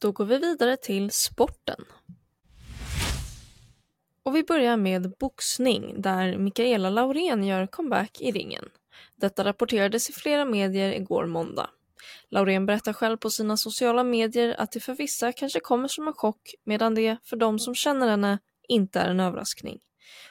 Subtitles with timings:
[0.00, 1.84] Då går vi vidare till sporten.
[4.22, 8.64] Och vi börjar med boxning där Mikaela Laurén gör comeback i ringen.
[9.16, 11.70] Detta rapporterades i flera medier igår måndag.
[12.30, 16.14] Laurén berättar själv på sina sociala medier att det för vissa kanske kommer som en
[16.14, 18.38] chock medan det för de som känner henne
[18.68, 19.78] inte är en överraskning.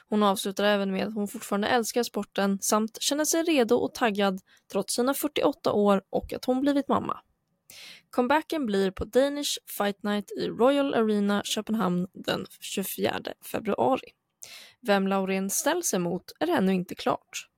[0.08, 4.40] Hon avslutar även med att hon fortfarande älskar sporten samt känner sig redo och taggad
[4.72, 7.20] trots sina 48 år och att hon blivit mamma.
[8.10, 13.20] Comebacken blir på Danish Fight Night i Royal Arena Köpenhamn den 24
[13.52, 14.10] februari.
[14.80, 17.48] Vem Laurén ställs emot är ännu inte klart.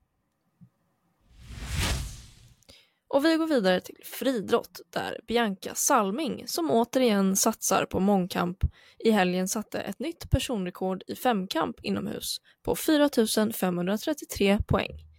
[3.08, 8.58] Och vi går vidare till friidrott där Bianca Salming, som återigen satsar på mångkamp,
[8.98, 13.08] i helgen satte ett nytt personrekord i femkamp inomhus på 4
[13.52, 15.09] 533 poäng.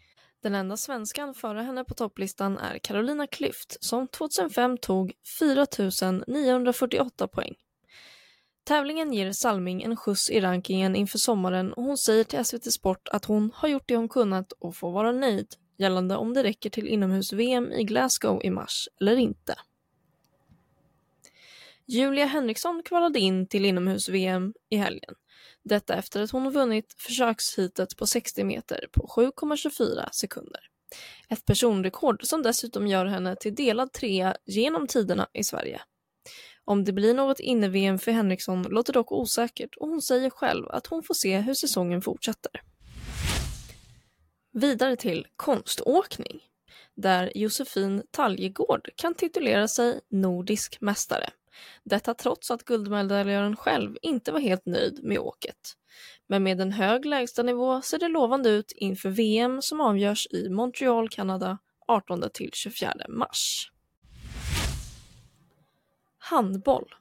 [0.42, 5.68] Den enda svenskan före henne på topplistan är Carolina Klüft som 2005 tog 4
[6.28, 7.56] 948 poäng.
[8.64, 13.08] Tävlingen ger Salming en skjuts i rankingen inför sommaren och hon säger till SVT Sport
[13.08, 16.70] att hon har gjort det hon kunnat och får vara nöjd gällande om det räcker
[16.70, 19.56] till inomhus-VM i Glasgow i mars eller inte.
[21.86, 25.16] Julia Henriksson kvalade in till inomhus-VM i helgen.
[25.64, 30.62] Detta efter att hon vunnit försökshitet på 60 meter på 7,24 sekunder.
[31.30, 35.82] Ett personrekord som dessutom gör henne till delad trea genom tiderna i Sverige.
[36.66, 40.88] Om det blir något inne-VM för Henriksson låter dock osäkert och hon säger själv att
[40.88, 42.52] hon får se hur säsongen fortsätter.
[44.54, 46.40] Vidare till konståkning,
[46.96, 51.30] där Josefin Taljegård kan titulera sig nordisk mästare.
[51.84, 55.78] Detta trots att guldmedaljören själv inte var helt nöjd med åket.
[56.28, 61.10] Men med en hög lägstanivå ser det lovande ut inför VM som avgörs i Montreal,
[61.10, 63.72] Kanada 18 24 mars.
[66.18, 66.96] Handboll.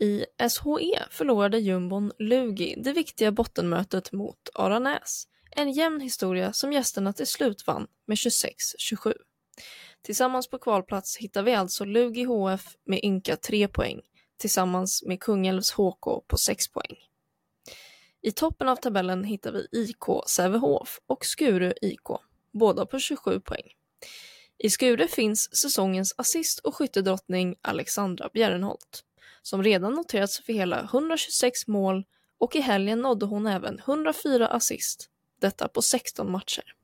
[0.00, 5.26] I SHE förlorade jumbon Lugi det viktiga bottenmötet mot Aranäs
[5.56, 9.14] en jämn historia som gästerna till slut vann med 26-27.
[10.04, 14.00] Tillsammans på kvalplats hittar vi alltså Lugi HF med ynka 3 poäng
[14.38, 16.96] tillsammans med Kungälvs HK på 6 poäng.
[18.22, 22.08] I toppen av tabellen hittar vi IK Sävehof och Skuru IK,
[22.52, 23.64] båda på 27 poäng.
[24.58, 29.04] I Skure finns säsongens assist och skyttedrottning Alexandra Bjärrenholt,
[29.42, 32.04] som redan noterats för hela 126 mål
[32.38, 35.10] och i helgen nådde hon även 104 assist
[35.40, 36.74] detta på 16 matcher.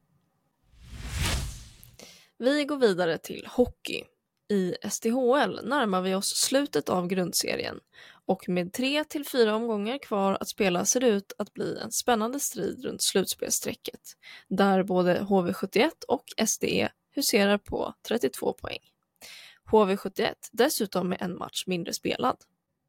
[2.43, 4.05] Vi går vidare till hockey.
[4.49, 7.81] I SDHL närmar vi oss slutet av grundserien
[8.27, 11.91] och med tre till fyra omgångar kvar att spela ser det ut att bli en
[11.93, 14.01] spännande strid runt slutspelsstrecket
[14.49, 18.81] där både HV71 och SDE huserar på 32 poäng.
[19.71, 22.37] HV71 dessutom med en match mindre spelad.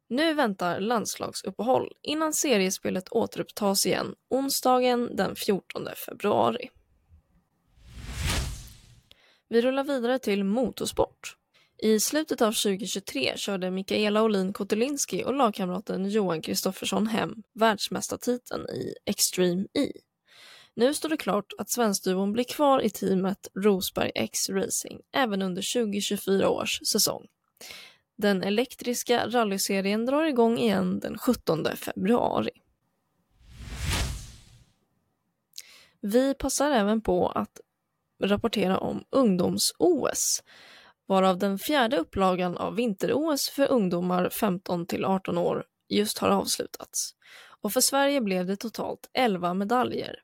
[0.08, 6.70] Nu väntar landslagsuppehåll innan seriespelet återupptas igen onsdagen den 14 februari.
[9.52, 11.36] Vi rullar vidare till motorsport.
[11.82, 18.94] I slutet av 2023 körde Mikaela Olin Kotelinski och lagkamraten Johan Kristoffersson hem världsmästartiteln i
[19.06, 19.92] Extreme E.
[20.74, 25.72] Nu står det klart att svenskduon blir kvar i teamet Rosberg X Racing även under
[25.74, 27.26] 2024 års säsong.
[28.16, 32.50] Den elektriska rallyserien drar igång igen den 17 februari.
[36.00, 37.60] Vi passar även på att
[38.22, 40.42] rapportera om ungdoms-OS,
[41.06, 47.14] varav den fjärde upplagan av vinter-OS för ungdomar 15 till 18 år just har avslutats.
[47.60, 50.16] Och för Sverige blev det totalt 11 medaljer,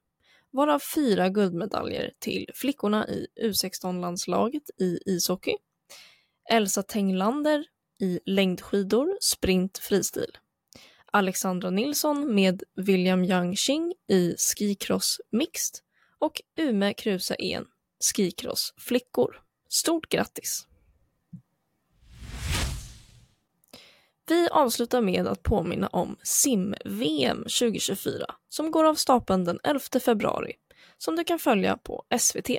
[0.51, 5.57] varav fyra guldmedaljer till flickorna i U16-landslaget i ishockey,
[6.51, 7.65] Elsa Tenglander
[8.01, 10.39] i längdskidor, sprint, fristil.
[11.13, 15.81] Alexandra Nilsson med William Yang Qing i skicross mixed
[16.19, 17.67] och Ume Kruse En
[18.01, 19.41] Skikross flickor.
[19.69, 20.67] Stort grattis!
[24.29, 30.53] Vi avslutar med att påminna om sim-VM 2024 som går av stapeln den 11 februari
[30.99, 32.51] som du kan följa på SVT.